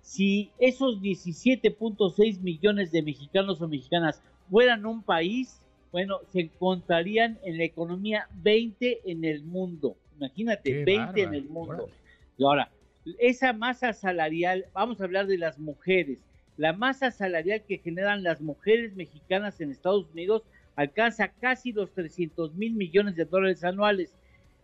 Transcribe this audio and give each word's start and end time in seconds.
si 0.01 0.51
esos 0.59 0.99
17.6 1.01 2.39
millones 2.41 2.91
de 2.91 3.03
mexicanos 3.03 3.61
o 3.61 3.67
mexicanas 3.67 4.21
fueran 4.49 4.85
un 4.85 5.03
país, 5.03 5.61
bueno, 5.91 6.19
se 6.31 6.41
encontrarían 6.41 7.37
en 7.43 7.57
la 7.57 7.63
economía 7.63 8.27
20 8.43 9.01
en 9.05 9.23
el 9.23 9.43
mundo. 9.43 9.95
Imagínate, 10.17 10.83
20 10.83 11.21
en 11.21 11.33
el 11.33 11.45
mundo. 11.45 11.89
Y 12.37 12.43
ahora, 12.43 12.71
esa 13.19 13.53
masa 13.53 13.93
salarial, 13.93 14.65
vamos 14.73 15.01
a 15.01 15.05
hablar 15.05 15.27
de 15.27 15.37
las 15.37 15.59
mujeres. 15.59 16.19
La 16.57 16.73
masa 16.73 17.11
salarial 17.11 17.63
que 17.67 17.77
generan 17.77 18.23
las 18.23 18.41
mujeres 18.41 18.95
mexicanas 18.95 19.59
en 19.61 19.71
Estados 19.71 20.07
Unidos 20.11 20.43
alcanza 20.75 21.29
casi 21.29 21.71
los 21.71 21.91
300 21.91 22.53
mil 22.55 22.73
millones 22.73 23.15
de 23.15 23.25
dólares 23.25 23.63
anuales. 23.63 24.13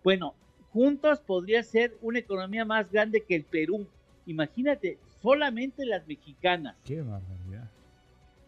Bueno, 0.04 0.36
juntos 0.72 1.20
podría 1.20 1.64
ser 1.64 1.96
una 2.02 2.20
economía 2.20 2.66
más 2.66 2.92
grande 2.92 3.22
que 3.22 3.36
el 3.36 3.44
Perú. 3.44 3.88
Imagínate, 4.26 4.98
solamente 5.28 5.86
las 5.86 6.08
mexicanas. 6.08 6.78
Qué 6.86 7.02
barbaridad. 7.02 7.70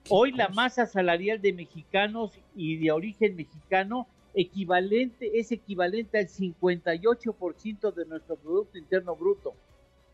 Hoy 0.08 0.32
la 0.32 0.48
masa 0.48 0.86
salarial 0.86 1.42
de 1.42 1.52
mexicanos 1.52 2.40
y 2.56 2.78
de 2.78 2.92
origen 2.92 3.36
mexicano 3.36 4.08
equivalente 4.34 5.40
es 5.40 5.52
equivalente 5.52 6.20
al 6.20 6.28
58% 6.28 7.94
de 7.94 8.06
nuestro 8.06 8.38
producto 8.38 8.78
interno 8.78 9.18
bruto. 9.18 9.56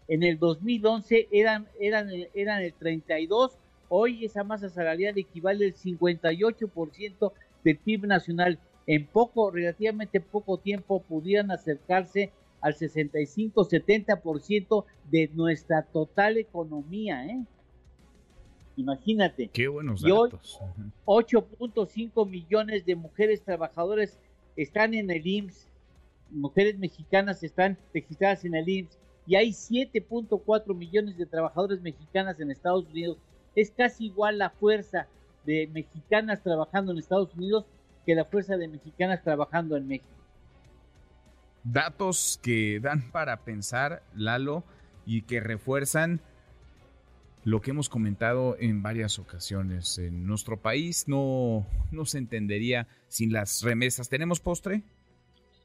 En 0.08 0.24
el 0.24 0.40
2011 0.40 1.28
eran 1.32 1.68
eran 1.80 2.10
eran 2.34 2.64
el 2.64 2.74
32, 2.74 3.60
hoy 3.90 4.26
esa 4.26 4.44
masa 4.44 4.68
salarial 4.70 5.16
equivale 5.20 5.66
al 5.66 5.76
58% 5.76 7.32
del 7.64 7.78
PIB 7.78 8.08
nacional. 8.08 8.58
En 8.88 9.06
poco, 9.06 9.52
relativamente 9.52 10.20
poco 10.20 10.58
tiempo 10.58 11.00
pudieran 11.04 11.52
acercarse 11.52 12.32
al 12.66 12.74
65-70% 12.74 14.86
de 15.12 15.30
nuestra 15.36 15.84
total 15.84 16.38
economía, 16.38 17.24
¿eh? 17.28 17.46
Imagínate. 18.76 19.50
Qué 19.50 19.68
buenos 19.68 20.02
datos. 20.02 20.60
8.5 21.06 22.28
millones 22.28 22.84
de 22.84 22.96
mujeres 22.96 23.44
trabajadoras 23.44 24.18
están 24.56 24.96
en 24.96 25.12
el 25.12 25.28
IMSS, 25.28 25.68
mujeres 26.32 26.80
mexicanas 26.80 27.44
están 27.44 27.78
registradas 27.94 28.44
en 28.46 28.56
el 28.56 28.68
IMSS 28.68 28.98
y 29.28 29.36
hay 29.36 29.50
7.4 29.50 30.76
millones 30.76 31.20
de 31.20 31.28
trabajadoras 31.28 31.82
mexicanas 31.82 32.40
en 32.40 32.50
Estados 32.50 32.88
Unidos. 32.88 33.20
Es 33.56 33.70
casi 33.70 34.08
igual 34.08 34.40
la 34.40 34.50
fuerza 34.50 35.08
de 35.46 35.70
mexicanas 35.72 36.42
trabajando 36.42 36.92
en 36.92 36.98
Estados 36.98 37.32
Unidos 37.36 37.68
que 38.08 38.16
la 38.16 38.26
fuerza 38.26 38.58
de 38.58 38.70
mexicanas 38.70 39.22
trabajando 39.22 39.78
en 39.78 39.88
México. 39.88 40.10
Datos 41.66 42.40
que 42.44 42.80
dan 42.80 43.12
para 43.12 43.44
pensar, 43.44 44.04
Lalo, 44.16 44.64
y 45.06 45.24
que 45.24 45.40
refuerzan 45.40 46.22
lo 47.44 47.60
que 47.62 47.72
hemos 47.72 47.90
comentado 47.90 48.56
en 48.60 48.84
varias 48.84 49.18
ocasiones. 49.18 49.98
En 49.98 50.28
nuestro 50.28 50.62
país 50.62 51.08
no, 51.08 51.66
no 51.92 52.06
se 52.06 52.20
entendería 52.20 52.88
sin 53.08 53.34
las 53.34 53.64
remesas. 53.64 54.10
¿Tenemos 54.10 54.40
postre? 54.40 54.84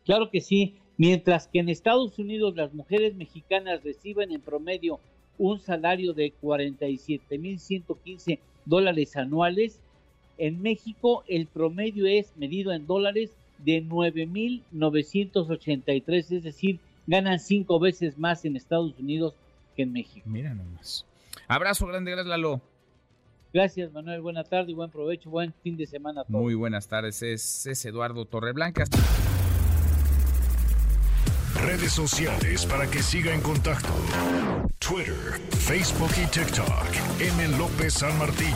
Claro 0.06 0.31
que 0.31 0.41
sí. 0.41 0.78
Mientras 0.97 1.49
que 1.49 1.59
en 1.59 1.69
Estados 1.69 2.19
Unidos 2.19 2.56
las 2.56 2.72
mujeres 2.72 3.15
mexicanas 3.15 3.84
reciben 3.84 4.32
en 4.32 4.41
promedio 4.41 5.00
un 5.37 5.61
salario 5.61 6.15
de 6.15 6.32
47.115 6.41 8.38
dólares 8.65 9.17
anuales, 9.17 9.81
en 10.38 10.62
México 10.62 11.25
el 11.28 11.47
promedio 11.47 12.06
es 12.06 12.34
medido 12.37 12.72
en 12.72 12.87
dólares 12.87 13.37
de 13.65 13.84
9.983, 13.84 16.31
es 16.31 16.43
decir, 16.43 16.81
ganan 17.06 17.38
cinco 17.38 17.78
veces 17.78 18.19
más 18.19 18.44
en 18.44 18.56
Estados 18.56 18.93
Unidos 18.98 19.34
que 19.76 19.82
en 19.82 19.93
México. 19.93 20.28
Mira 20.28 20.54
nomás. 20.54 21.06
Abrazo 21.48 21.87
grande, 21.87 22.10
gracias 22.10 22.28
Lalo. 22.28 22.60
Gracias 23.53 23.93
Manuel, 23.93 24.20
buena 24.20 24.44
tarde 24.44 24.70
y 24.70 24.75
buen 24.75 24.91
provecho, 24.91 25.28
buen 25.28 25.53
fin 25.62 25.76
de 25.76 25.87
semana 25.87 26.20
a 26.20 26.25
todos. 26.25 26.41
Muy 26.41 26.54
buenas 26.54 26.87
tardes, 26.87 27.20
es, 27.22 27.66
es 27.66 27.84
Eduardo 27.84 28.25
Torreblanca. 28.25 28.84
Redes 31.54 31.93
sociales 31.93 32.65
para 32.65 32.91
que 32.91 33.03
siga 33.03 33.34
en 33.34 33.43
contacto: 33.43 33.93
Twitter, 34.78 35.38
Facebook 35.50 36.10
y 36.16 36.26
TikTok. 36.26 36.87
M. 37.20 37.59
López 37.59 37.94
San 37.94 38.16
Martín. 38.19 38.54